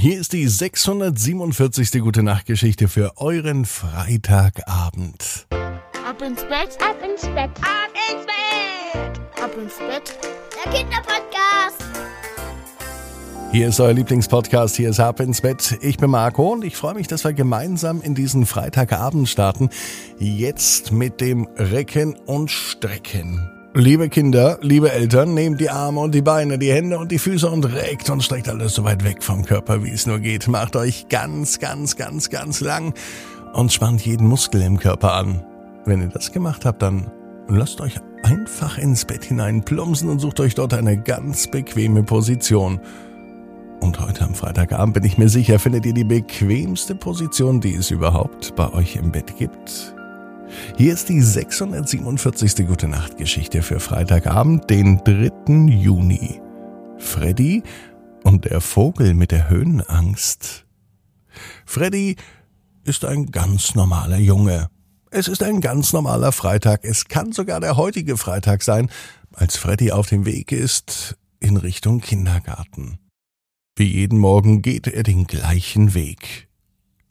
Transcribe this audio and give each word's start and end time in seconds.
Hier 0.00 0.18
ist 0.18 0.32
die 0.32 0.48
647. 0.48 2.00
Gute 2.00 2.22
Nacht 2.22 2.46
Geschichte 2.46 2.88
für 2.88 3.18
euren 3.18 3.66
Freitagabend. 3.66 5.46
Ab 5.50 6.22
ins 6.22 6.40
Bett, 6.40 6.78
ab 6.80 6.96
ins 7.04 7.20
Bett, 7.20 7.50
ab 7.60 7.92
ins 8.08 8.24
Bett, 8.24 9.20
ab 9.44 9.50
ins 9.62 9.76
Bett. 9.76 10.18
Der 10.64 10.72
Kinderpodcast. 10.72 11.84
Hier 13.52 13.68
ist 13.68 13.78
euer 13.78 13.92
Lieblingspodcast, 13.92 14.76
hier 14.76 14.88
ist 14.88 15.00
Ab 15.00 15.20
ins 15.20 15.42
Bett. 15.42 15.76
Ich 15.82 15.98
bin 15.98 16.08
Marco 16.08 16.50
und 16.50 16.64
ich 16.64 16.76
freue 16.76 16.94
mich, 16.94 17.06
dass 17.06 17.24
wir 17.24 17.34
gemeinsam 17.34 18.00
in 18.00 18.14
diesen 18.14 18.46
Freitagabend 18.46 19.28
starten. 19.28 19.68
Jetzt 20.18 20.92
mit 20.92 21.20
dem 21.20 21.46
Recken 21.58 22.14
und 22.14 22.50
Strecken. 22.50 23.59
Liebe 23.72 24.08
Kinder, 24.08 24.58
liebe 24.62 24.90
Eltern, 24.90 25.32
nehmt 25.32 25.60
die 25.60 25.70
Arme 25.70 26.00
und 26.00 26.12
die 26.12 26.22
Beine, 26.22 26.58
die 26.58 26.72
Hände 26.72 26.98
und 26.98 27.12
die 27.12 27.20
Füße 27.20 27.48
und 27.48 27.64
reckt 27.66 28.10
und 28.10 28.20
streckt 28.20 28.48
alles 28.48 28.74
so 28.74 28.82
weit 28.82 29.04
weg 29.04 29.22
vom 29.22 29.44
Körper, 29.44 29.84
wie 29.84 29.90
es 29.90 30.08
nur 30.08 30.18
geht. 30.18 30.48
Macht 30.48 30.74
euch 30.74 31.06
ganz, 31.08 31.60
ganz, 31.60 31.94
ganz, 31.94 32.30
ganz 32.30 32.60
lang 32.60 32.94
und 33.52 33.72
spannt 33.72 34.04
jeden 34.04 34.26
Muskel 34.26 34.62
im 34.62 34.76
Körper 34.76 35.14
an. 35.14 35.44
Wenn 35.84 36.02
ihr 36.02 36.08
das 36.08 36.32
gemacht 36.32 36.64
habt, 36.64 36.82
dann 36.82 37.12
lasst 37.46 37.80
euch 37.80 37.94
einfach 38.24 38.76
ins 38.76 39.04
Bett 39.04 39.24
hinein 39.24 39.62
plumpsen 39.62 40.10
und 40.10 40.18
sucht 40.18 40.40
euch 40.40 40.56
dort 40.56 40.74
eine 40.74 41.00
ganz 41.00 41.46
bequeme 41.48 42.02
Position. 42.02 42.80
Und 43.80 44.00
heute 44.00 44.24
am 44.24 44.34
Freitagabend 44.34 44.94
bin 44.94 45.04
ich 45.04 45.16
mir 45.16 45.28
sicher, 45.28 45.60
findet 45.60 45.86
ihr 45.86 45.94
die 45.94 46.02
bequemste 46.02 46.96
Position, 46.96 47.60
die 47.60 47.76
es 47.76 47.92
überhaupt 47.92 48.56
bei 48.56 48.72
euch 48.72 48.96
im 48.96 49.12
Bett 49.12 49.36
gibt. 49.38 49.94
Hier 50.76 50.92
ist 50.92 51.08
die 51.08 51.20
647. 51.20 52.66
Gute 52.66 52.88
Nacht 52.88 53.16
Geschichte 53.16 53.62
für 53.62 53.80
Freitagabend, 53.80 54.68
den 54.70 54.98
3. 55.04 55.30
Juni. 55.68 56.40
Freddy 56.98 57.62
und 58.24 58.44
der 58.44 58.60
Vogel 58.60 59.14
mit 59.14 59.30
der 59.30 59.48
Höhenangst. 59.48 60.66
Freddy 61.64 62.16
ist 62.84 63.04
ein 63.04 63.26
ganz 63.26 63.74
normaler 63.74 64.18
Junge. 64.18 64.68
Es 65.10 65.28
ist 65.28 65.42
ein 65.42 65.60
ganz 65.60 65.92
normaler 65.92 66.32
Freitag. 66.32 66.84
Es 66.84 67.06
kann 67.06 67.32
sogar 67.32 67.60
der 67.60 67.76
heutige 67.76 68.16
Freitag 68.16 68.62
sein, 68.62 68.90
als 69.32 69.56
Freddy 69.56 69.92
auf 69.92 70.08
dem 70.08 70.24
Weg 70.26 70.52
ist 70.52 71.16
in 71.40 71.56
Richtung 71.56 72.00
Kindergarten. 72.00 72.98
Wie 73.76 73.84
jeden 73.84 74.18
Morgen 74.18 74.62
geht 74.62 74.86
er 74.86 75.02
den 75.02 75.26
gleichen 75.26 75.94
Weg. 75.94 76.49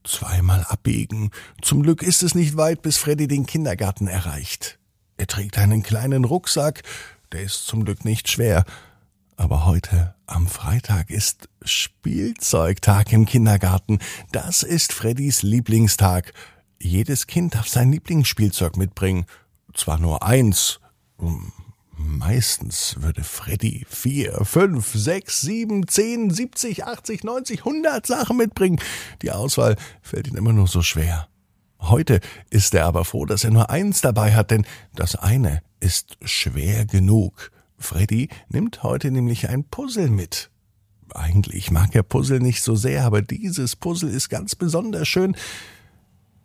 Zweimal 0.03 0.63
abbiegen. 0.63 1.31
Zum 1.61 1.83
Glück 1.83 2.01
ist 2.03 2.23
es 2.23 2.35
nicht 2.35 2.57
weit, 2.57 2.81
bis 2.81 2.97
Freddy 2.97 3.27
den 3.27 3.45
Kindergarten 3.45 4.07
erreicht. 4.07 4.79
Er 5.17 5.27
trägt 5.27 5.57
einen 5.57 5.83
kleinen 5.83 6.23
Rucksack, 6.23 6.83
der 7.31 7.43
ist 7.43 7.67
zum 7.67 7.85
Glück 7.85 8.05
nicht 8.05 8.29
schwer. 8.29 8.63
Aber 9.35 9.65
heute, 9.65 10.15
am 10.25 10.47
Freitag, 10.47 11.09
ist 11.09 11.47
Spielzeugtag 11.63 13.13
im 13.13 13.25
Kindergarten. 13.25 13.99
Das 14.31 14.63
ist 14.63 14.93
Freddys 14.93 15.43
Lieblingstag. 15.43 16.33
Jedes 16.81 17.27
Kind 17.27 17.55
darf 17.55 17.67
sein 17.67 17.91
Lieblingsspielzeug 17.91 18.77
mitbringen. 18.77 19.25
Zwar 19.73 19.99
nur 19.99 20.23
eins, 20.23 20.79
Meistens 22.19 22.97
würde 22.99 23.23
Freddy 23.23 23.85
vier, 23.89 24.43
fünf, 24.43 24.91
sechs, 24.93 25.39
sieben, 25.39 25.87
zehn, 25.87 26.31
siebzig, 26.31 26.83
achtzig, 26.83 27.23
neunzig, 27.23 27.63
hundert 27.63 28.05
Sachen 28.07 28.35
mitbringen. 28.35 28.77
Die 29.21 29.31
Auswahl 29.31 29.77
fällt 30.01 30.27
ihm 30.27 30.35
immer 30.35 30.51
nur 30.51 30.67
so 30.67 30.81
schwer. 30.81 31.29
Heute 31.79 32.19
ist 32.49 32.73
er 32.75 32.87
aber 32.87 33.05
froh, 33.05 33.25
dass 33.25 33.45
er 33.45 33.51
nur 33.51 33.69
eins 33.69 34.01
dabei 34.01 34.35
hat, 34.35 34.51
denn 34.51 34.65
das 34.95 35.15
eine 35.15 35.61
ist 35.79 36.17
schwer 36.21 36.85
genug. 36.85 37.51
Freddy 37.77 38.27
nimmt 38.49 38.83
heute 38.83 39.11
nämlich 39.11 39.47
ein 39.47 39.63
Puzzle 39.63 40.09
mit. 40.09 40.51
Eigentlich 41.15 41.71
mag 41.71 41.95
er 41.95 42.03
Puzzle 42.03 42.41
nicht 42.41 42.63
so 42.63 42.75
sehr, 42.75 43.05
aber 43.05 43.21
dieses 43.21 43.77
Puzzle 43.77 44.09
ist 44.09 44.27
ganz 44.27 44.55
besonders 44.55 45.07
schön, 45.07 45.37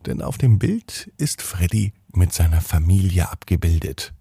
denn 0.07 0.23
auf 0.23 0.39
dem 0.39 0.61
Bild 0.61 1.11
ist 1.19 1.43
Freddy 1.43 1.95
mit 2.13 2.33
seiner 2.33 2.61
Familie 2.61 3.29
abgebildet 3.29 4.15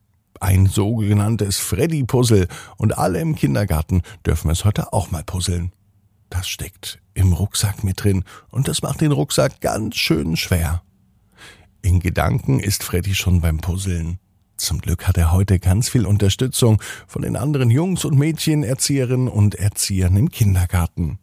ein 0.44 0.68
sogenanntes 0.68 1.58
Freddy-Puzzle 1.60 2.48
und 2.78 2.98
alle 2.98 3.20
im 3.20 3.36
Kindergarten 3.36 4.02
dürfen 4.26 4.52
es 4.52 4.66
heute 4.66 4.94
auch 4.94 5.10
mal 5.10 5.24
puzzeln. 5.24 5.72
Das 6.30 6.48
steckt 6.48 7.00
im 7.14 7.34
Rucksack 7.34 7.84
mit 7.84 8.04
drin 8.04 8.24
und 8.50 8.68
das 8.68 8.82
macht 8.82 9.02
den 9.02 9.12
Rucksack 9.12 9.62
ganz 9.62 9.96
schön 9.96 10.36
schwer. 10.36 10.84
In 11.82 12.00
Gedanken 12.00 12.60
ist 12.60 12.84
Freddy 12.84 13.16
schon 13.16 13.42
beim 13.42 13.60
Puzzeln. 13.60 14.20
Zum 14.58 14.80
Glück 14.80 15.08
hat 15.08 15.18
er 15.18 15.32
heute 15.32 15.60
ganz 15.60 15.90
viel 15.90 16.06
Unterstützung 16.06 16.82
von 17.08 17.22
den 17.22 17.36
anderen 17.36 17.70
Jungs 17.70 18.06
und 18.06 18.18
Mädchen, 18.18 18.64
Erzieherinnen 18.64 19.28
und 19.28 19.56
Erziehern 19.56 20.16
im 20.16 20.30
Kindergarten. 20.30 21.20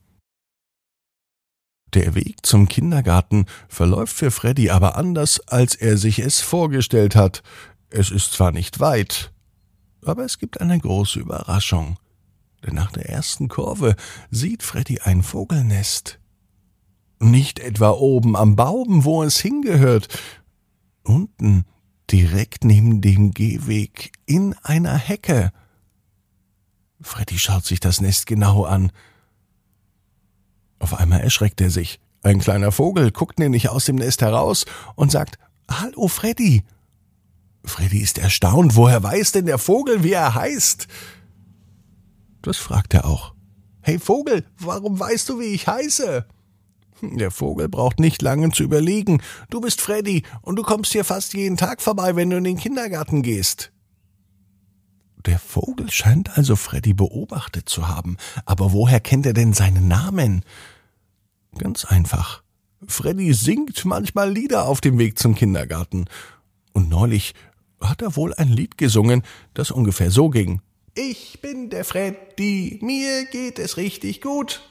Der 1.95 2.15
Weg 2.15 2.47
zum 2.47 2.69
Kindergarten 2.69 3.47
verläuft 3.69 4.15
für 4.15 4.31
Freddy 4.31 4.71
aber 4.71 4.97
anders, 4.97 5.41
als 5.49 5.75
er 5.75 5.97
sich 5.97 6.21
es 6.21 6.41
vorgestellt 6.41 7.17
hat. 7.17 7.43
Es 7.91 8.11
ist 8.11 8.33
zwar 8.33 8.53
nicht 8.53 8.81
weit, 8.81 9.33
aber 10.05 10.25
es 10.25 10.39
gibt 10.39 10.61
eine 10.61 10.79
große 10.79 11.19
Überraschung. 11.19 11.99
Denn 12.65 12.75
nach 12.75 12.93
der 12.93 13.09
ersten 13.09 13.49
Kurve 13.49 13.97
sieht 14.31 14.63
Freddy 14.63 15.01
ein 15.01 15.23
Vogelnest. 15.23 16.19
Nicht 17.19 17.59
etwa 17.59 17.91
oben 17.91 18.37
am 18.37 18.57
Baum, 18.57 19.05
wo 19.05 19.23
es 19.23 19.39
hingehört. 19.41 20.09
Unten, 21.03 21.65
direkt 22.11 22.65
neben 22.65 23.01
dem 23.01 23.33
Gehweg, 23.33 24.13
in 24.27 24.55
einer 24.63 24.97
Hecke. 24.97 25.53
Freddy 27.01 27.39
schaut 27.39 27.65
sich 27.65 27.81
das 27.81 28.01
Nest 28.01 28.27
genau 28.27 28.65
an. 28.65 28.93
Auf 30.79 30.95
einmal 30.95 31.21
erschreckt 31.21 31.61
er 31.61 31.71
sich. 31.71 31.99
Ein 32.23 32.39
kleiner 32.39 32.73
Vogel 32.73 33.11
guckt 33.11 33.39
nämlich 33.39 33.69
aus 33.69 33.87
dem 33.87 33.97
Nest 33.97 34.23
heraus 34.23 34.65
und 34.95 35.11
sagt 35.11 35.39
Hallo 35.71 36.09
Freddy. 36.09 36.65
Freddy 37.65 38.01
ist 38.01 38.19
erstaunt. 38.19 38.77
Woher 38.77 39.03
weiß 39.03 39.33
denn 39.33 39.47
der 39.47 39.59
Vogel, 39.59 40.03
wie 40.03 40.13
er 40.13 40.35
heißt? 40.35 40.89
Das 42.43 42.57
fragt 42.57 42.95
er 42.95 43.05
auch. 43.05 43.35
Hey 43.83 43.99
Vogel, 43.99 44.45
warum 44.59 44.99
weißt 44.99 45.29
du, 45.29 45.41
wie 45.41 45.55
ich 45.55 45.67
heiße? 45.67 46.27
Der 47.03 47.31
Vogel 47.31 47.69
braucht 47.69 47.99
nicht 47.99 48.21
lange 48.21 48.51
zu 48.51 48.63
überlegen. 48.63 49.23
Du 49.49 49.61
bist 49.61 49.81
Freddy 49.81 50.23
und 50.43 50.57
du 50.57 50.63
kommst 50.63 50.93
hier 50.93 51.05
fast 51.05 51.35
jeden 51.35 51.57
Tag 51.57 51.81
vorbei, 51.81 52.15
wenn 52.17 52.31
du 52.31 52.37
in 52.37 52.45
den 52.45 52.59
Kindergarten 52.59 53.23
gehst. 53.23 53.73
Der 55.27 55.39
Vogel 55.39 55.91
scheint 55.91 56.37
also 56.37 56.57
Freddy 56.57 56.95
beobachtet 56.95 57.69
zu 57.69 57.89
haben. 57.89 58.17
Aber 58.47 58.73
woher 58.73 59.01
kennt 59.01 59.27
er 59.27 59.35
denn 59.35 59.53
seinen 59.53 59.89
Namen? 59.89 60.45
Ganz 61.59 61.85
einfach. 61.85 62.43
Freddy 62.87 63.33
singt 63.35 63.85
manchmal 63.85 64.31
Lieder 64.31 64.67
auf 64.67 64.81
dem 64.81 64.99
Weg 64.99 65.19
zum 65.19 65.35
Kindergarten. 65.35 66.07
Und 66.73 66.89
neulich 66.89 67.35
hat 67.81 68.03
er 68.03 68.17
wohl 68.17 68.35
ein 68.35 68.49
Lied 68.49 68.79
gesungen, 68.79 69.23
das 69.55 69.71
ungefähr 69.71 70.11
so 70.11 70.29
ging. 70.29 70.61
Ich 70.95 71.41
bin 71.41 71.71
der 71.71 71.85
Freddy, 71.85 72.79
mir 72.83 73.25
geht 73.27 73.59
es 73.59 73.77
richtig 73.77 74.21
gut. 74.21 74.63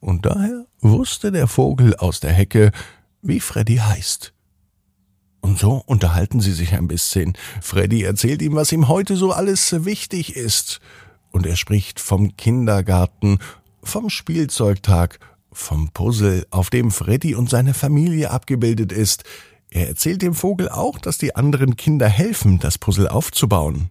Und 0.00 0.26
daher 0.26 0.66
wusste 0.80 1.32
der 1.32 1.48
Vogel 1.48 1.96
aus 1.96 2.20
der 2.20 2.32
Hecke, 2.32 2.72
wie 3.22 3.40
Freddy 3.40 3.76
heißt. 3.76 4.32
Und 5.40 5.58
so 5.58 5.82
unterhalten 5.86 6.40
sie 6.40 6.52
sich 6.52 6.72
ein 6.72 6.88
bisschen. 6.88 7.34
Freddy 7.60 8.02
erzählt 8.02 8.40
ihm, 8.40 8.54
was 8.54 8.72
ihm 8.72 8.88
heute 8.88 9.16
so 9.16 9.32
alles 9.32 9.84
wichtig 9.84 10.36
ist. 10.36 10.80
Und 11.32 11.46
er 11.46 11.56
spricht 11.56 12.00
vom 12.00 12.36
Kindergarten, 12.36 13.38
vom 13.82 14.08
Spielzeugtag, 14.08 15.18
vom 15.52 15.90
Puzzle, 15.90 16.46
auf 16.50 16.70
dem 16.70 16.90
Freddy 16.90 17.34
und 17.34 17.50
seine 17.50 17.74
Familie 17.74 18.30
abgebildet 18.30 18.92
ist. 18.92 19.24
Er 19.74 19.88
erzählt 19.88 20.22
dem 20.22 20.34
Vogel 20.34 20.68
auch, 20.68 21.00
dass 21.00 21.18
die 21.18 21.34
anderen 21.34 21.74
Kinder 21.74 22.08
helfen, 22.08 22.60
das 22.60 22.78
Puzzle 22.78 23.08
aufzubauen. 23.08 23.90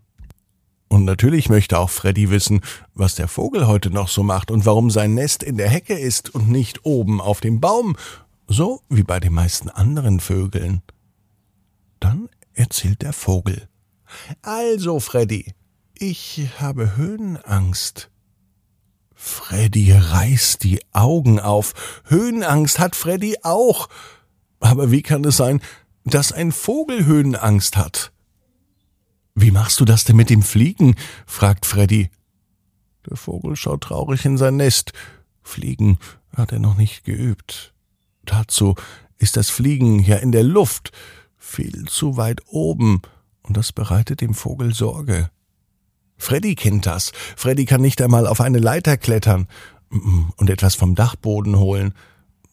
Und 0.88 1.04
natürlich 1.04 1.50
möchte 1.50 1.78
auch 1.78 1.90
Freddy 1.90 2.30
wissen, 2.30 2.62
was 2.94 3.16
der 3.16 3.28
Vogel 3.28 3.68
heute 3.68 3.90
noch 3.90 4.08
so 4.08 4.24
macht 4.24 4.50
und 4.50 4.66
warum 4.66 4.90
sein 4.90 5.14
Nest 5.14 5.44
in 5.44 5.58
der 5.58 5.68
Hecke 5.68 6.00
ist 6.00 6.34
und 6.34 6.48
nicht 6.48 6.86
oben 6.86 7.20
auf 7.20 7.42
dem 7.42 7.60
Baum, 7.60 7.98
so 8.48 8.82
wie 8.88 9.04
bei 9.04 9.20
den 9.20 9.34
meisten 9.34 9.68
anderen 9.68 10.22
Vögeln. 10.22 10.84
Dann 12.00 12.30
erzählt 12.54 13.02
der 13.02 13.12
Vogel. 13.12 13.68
Also, 14.42 15.02
Freddy, 15.02 15.52
ich 15.96 16.48
habe 16.60 16.96
Höhenangst. 16.96 18.10
Freddy 19.14 19.92
reißt 19.92 20.64
die 20.64 20.80
Augen 20.94 21.42
auf. 21.42 21.74
Höhenangst 22.06 22.80
hat 22.80 22.96
Freddy 22.96 23.36
auch. 23.44 23.90
Aber 24.64 24.92
wie 24.92 25.02
kann 25.02 25.26
es 25.26 25.38
sein, 25.38 25.60
dass 26.06 26.32
ein 26.32 26.54
Vogel 26.54 27.06
Höhenangst 27.06 27.76
hat? 27.76 28.14
Wie 29.36 29.52
machst 29.52 29.80
du 29.80 29.86
das 29.86 30.06
denn 30.06 30.16
mit 30.16 30.30
dem 30.30 30.42
Fliegen? 30.42 30.96
fragt 31.26 31.66
Freddy. 31.66 32.10
Der 33.10 33.18
Vogel 33.18 33.58
schaut 33.58 33.82
traurig 33.82 34.24
in 34.24 34.38
sein 34.38 34.56
Nest. 34.56 34.94
Fliegen 35.42 36.00
hat 36.34 36.54
er 36.54 36.60
noch 36.60 36.78
nicht 36.78 37.04
geübt. 37.04 37.74
Dazu 38.24 38.76
ist 39.18 39.36
das 39.36 39.50
Fliegen 39.50 40.00
ja 40.00 40.16
in 40.16 40.32
der 40.32 40.44
Luft, 40.44 40.94
viel 41.38 41.86
zu 41.90 42.16
weit 42.16 42.42
oben, 42.48 43.02
und 43.42 43.58
das 43.58 43.74
bereitet 43.74 44.22
dem 44.22 44.34
Vogel 44.34 44.74
Sorge. 44.74 45.30
Freddy 46.16 46.56
kennt 46.56 46.86
das. 46.86 47.12
Freddy 47.36 47.66
kann 47.66 47.82
nicht 47.82 48.02
einmal 48.02 48.28
auf 48.28 48.40
eine 48.40 48.60
Leiter 48.60 48.96
klettern. 48.96 49.50
Und 49.90 50.50
etwas 50.50 50.76
vom 50.76 50.96
Dachboden 50.96 51.58
holen. 51.58 51.94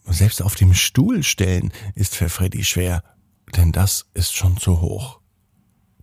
Selbst 0.06 0.42
auf 0.42 0.54
dem 0.54 0.74
Stuhl 0.74 1.22
stellen 1.22 1.72
ist 1.94 2.16
für 2.16 2.28
Freddy 2.28 2.64
schwer, 2.64 3.02
denn 3.56 3.72
das 3.72 4.06
ist 4.14 4.34
schon 4.34 4.56
zu 4.56 4.80
hoch. 4.80 5.20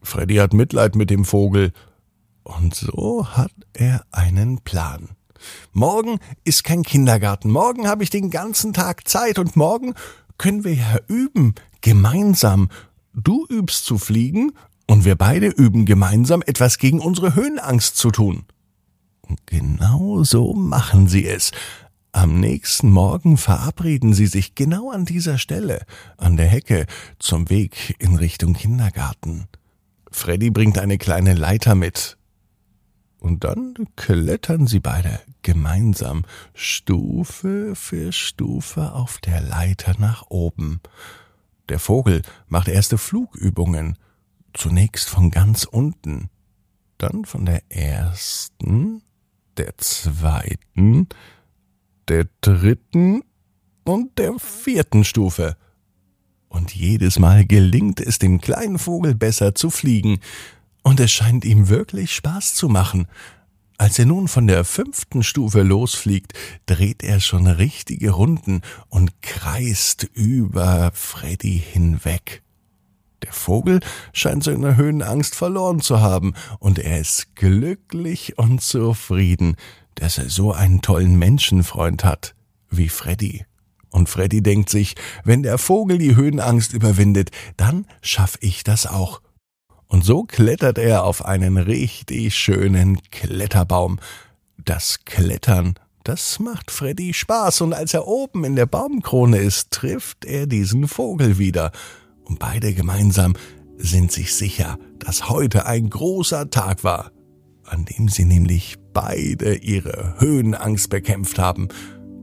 Freddy 0.02 0.36
hat 0.36 0.54
Mitleid 0.54 0.96
mit 0.96 1.10
dem 1.10 1.26
Vogel. 1.26 1.74
Und 2.44 2.76
so 2.76 3.28
hat 3.28 3.52
er 3.74 4.06
einen 4.12 4.62
Plan. 4.62 5.10
Morgen 5.74 6.20
ist 6.44 6.64
kein 6.64 6.84
Kindergarten. 6.84 7.52
Morgen 7.52 7.88
habe 7.88 8.04
ich 8.04 8.10
den 8.10 8.30
ganzen 8.30 8.74
Tag 8.74 9.08
Zeit 9.08 9.38
und 9.38 9.56
morgen 9.56 9.94
können 10.38 10.64
wir 10.64 10.74
ja 10.74 10.98
üben. 11.08 11.56
Gemeinsam. 11.82 12.70
Du 13.14 13.46
übst 13.50 13.86
zu 13.86 13.98
fliegen 13.98 14.54
und 14.88 15.04
wir 15.04 15.16
beide 15.16 15.48
üben 15.48 15.86
gemeinsam 15.86 16.42
etwas 16.46 16.78
gegen 16.78 17.00
unsere 17.00 17.36
Höhenangst 17.36 17.98
zu 17.98 18.12
tun. 18.12 18.46
Und 19.22 19.46
genau 19.46 20.24
so 20.24 20.54
machen 20.54 21.08
sie 21.08 21.28
es. 21.28 21.52
Am 22.12 22.40
nächsten 22.40 22.90
Morgen 22.90 23.38
verabreden 23.38 24.14
sie 24.14 24.28
sich 24.28 24.56
genau 24.56 24.92
an 24.92 25.06
dieser 25.06 25.38
Stelle, 25.38 25.86
an 26.18 26.38
der 26.38 26.48
Hecke, 26.48 26.86
zum 27.20 27.50
Weg 27.50 27.96
in 28.00 28.16
Richtung 28.16 28.54
Kindergarten. 28.54 29.48
Freddy 30.12 30.50
bringt 30.50 30.80
eine 30.80 30.98
kleine 30.98 31.34
Leiter 31.34 31.76
mit. 31.76 32.18
Und 33.20 33.44
dann 33.44 33.74
klettern 33.96 34.68
sie 34.68 34.80
beide 34.80 35.20
gemeinsam 35.42 36.24
Stufe 36.54 37.76
für 37.76 38.12
Stufe 38.12 38.94
auf 38.94 39.20
der 39.20 39.42
Leiter 39.42 39.96
nach 39.98 40.26
oben. 40.30 40.82
Der 41.70 41.80
Vogel 41.80 42.22
macht 42.48 42.68
erste 42.68 42.98
Flugübungen, 42.98 43.98
zunächst 44.54 45.10
von 45.10 45.32
ganz 45.32 45.66
unten, 45.66 46.30
dann 46.98 47.26
von 47.26 47.46
der 47.46 47.62
ersten, 47.70 49.04
der 49.58 49.78
zweiten, 49.78 51.08
der 52.10 52.28
dritten 52.42 53.24
und 53.84 54.18
der 54.18 54.38
vierten 54.40 55.04
Stufe. 55.04 55.56
Und 56.50 56.74
jedes 56.74 57.20
Mal 57.20 57.46
gelingt 57.46 58.00
es 58.00 58.20
dem 58.20 58.42
kleinen 58.42 58.80
Vogel 58.80 59.16
besser 59.16 59.56
zu 59.56 59.70
fliegen, 59.70 60.20
und 60.84 61.02
es 61.02 61.12
scheint 61.12 61.44
ihm 61.44 61.68
wirklich 61.68 62.16
Spaß 62.16 62.56
zu 62.56 62.70
machen. 62.70 63.08
Als 63.78 64.00
er 64.00 64.06
nun 64.06 64.28
von 64.28 64.48
der 64.48 64.64
fünften 64.64 65.22
Stufe 65.22 65.62
losfliegt, 65.62 66.34
dreht 66.66 67.04
er 67.04 67.20
schon 67.20 67.46
richtige 67.46 68.12
Runden 68.12 68.62
und 68.88 69.22
kreist 69.22 70.06
über 70.14 70.92
Freddy 70.94 71.62
hinweg. 71.74 72.42
Der 73.24 73.34
Vogel 73.34 73.82
scheint 74.14 74.46
seine 74.46 74.78
Höhenangst 74.78 75.36
verloren 75.36 75.82
zu 75.82 76.00
haben, 76.00 76.34
und 76.60 76.80
er 76.80 77.00
ist 77.00 77.36
glücklich 77.36 78.38
und 78.38 78.62
zufrieden, 78.62 79.58
dass 80.00 80.18
er 80.18 80.30
so 80.30 80.54
einen 80.54 80.82
tollen 80.82 81.18
Menschenfreund 81.18 82.04
hat 82.04 82.36
wie 82.70 82.90
Freddy. 82.90 83.46
Und 83.90 84.10
Freddy 84.10 84.42
denkt 84.42 84.70
sich, 84.70 84.96
wenn 85.24 85.44
der 85.44 85.58
Vogel 85.58 85.98
die 85.98 86.16
Höhenangst 86.16 86.74
überwindet, 86.74 87.32
dann 87.56 87.86
schaff 88.02 88.38
ich 88.42 88.64
das 88.64 88.86
auch. 88.86 89.22
Und 89.88 90.04
so 90.04 90.24
klettert 90.24 90.78
er 90.78 91.04
auf 91.04 91.26
einen 91.26 91.58
richtig 91.58 92.36
schönen 92.36 93.02
Kletterbaum. 93.10 94.00
Das 94.64 95.06
Klettern, 95.06 95.76
das 96.04 96.40
macht 96.40 96.72
Freddy 96.72 97.14
Spaß, 97.14 97.62
und 97.62 97.74
als 97.74 97.94
er 97.94 98.06
oben 98.06 98.44
in 98.44 98.56
der 98.56 98.66
Baumkrone 98.66 99.38
ist, 99.38 99.72
trifft 99.72 100.26
er 100.26 100.46
diesen 100.46 100.88
Vogel 100.88 101.38
wieder. 101.38 101.72
Und 102.26 102.40
beide 102.40 102.74
gemeinsam 102.74 103.36
sind 103.78 104.12
sich 104.12 104.36
sicher, 104.36 104.78
dass 105.00 105.30
heute 105.30 105.66
ein 105.66 105.90
großer 105.90 106.50
Tag 106.50 106.84
war, 106.84 107.12
an 107.64 107.86
dem 107.86 108.10
sie 108.10 108.26
nämlich 108.26 108.78
beide 108.98 109.56
ihre 109.56 110.16
Höhenangst 110.18 110.90
bekämpft 110.90 111.38
haben. 111.38 111.68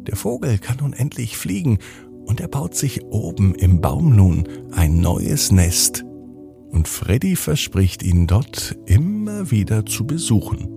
Der 0.09 0.17
Vogel 0.17 0.59
kann 0.59 0.79
nun 0.81 0.93
endlich 0.93 1.37
fliegen, 1.37 1.79
und 2.27 2.41
er 2.41 2.49
baut 2.49 2.75
sich 2.75 3.05
oben 3.05 3.55
im 3.55 3.81
Baum 3.81 4.17
nun 4.17 4.49
ein 4.73 4.99
neues 4.99 5.53
Nest 5.53 6.05
und 6.75 6.89
Freddy 6.89 7.37
verspricht 7.37 8.03
ihn 8.03 8.27
dort 8.27 8.77
immer 8.87 9.53
wieder 9.53 9.87
zu 9.87 10.07
besuchen. 10.07 10.69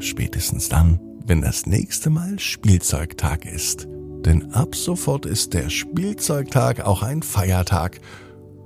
Spätestens 0.00 0.68
dann, 0.68 0.98
wenn 1.24 1.42
das 1.42 1.66
nächste 1.66 2.10
Mal 2.10 2.40
Spielzeugtag 2.40 3.46
ist. 3.46 3.86
Denn 4.24 4.52
ab 4.52 4.74
sofort 4.74 5.26
ist 5.26 5.54
der 5.54 5.70
Spielzeugtag 5.70 6.80
auch 6.80 7.04
ein 7.04 7.22
Feiertag. 7.22 8.00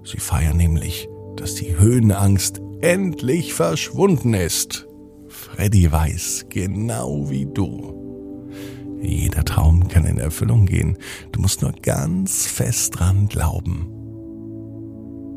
Sie 0.02 0.18
feiern 0.18 0.56
nämlich, 0.56 1.08
dass 1.36 1.56
die 1.56 1.78
Höhenangst 1.78 2.62
endlich 2.80 3.52
verschwunden 3.52 4.32
ist. 4.32 4.87
Freddy 5.38 5.90
weiß, 5.90 6.46
genau 6.48 7.30
wie 7.30 7.46
du. 7.46 8.50
Jeder 9.00 9.44
Traum 9.44 9.86
kann 9.86 10.04
in 10.04 10.18
Erfüllung 10.18 10.66
gehen. 10.66 10.98
Du 11.30 11.40
musst 11.40 11.62
nur 11.62 11.72
ganz 11.72 12.46
fest 12.46 12.98
dran 12.98 13.28
glauben. 13.28 13.86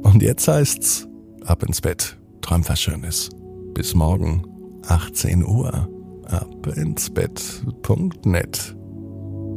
Und 0.02 0.24
jetzt 0.24 0.48
heißt's, 0.48 1.08
ab 1.46 1.62
ins 1.62 1.82
Bett, 1.82 2.18
träum 2.42 2.68
was 2.68 2.82
Schönes. 2.82 3.30
Bis 3.76 3.94
morgen, 3.94 4.44
18 4.88 5.46
Uhr, 5.46 5.88
ab 6.26 6.68
ins 6.76 7.12
Bett.net. 7.12 8.76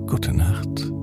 Gute 0.06 0.35
Nacht. 0.35 0.94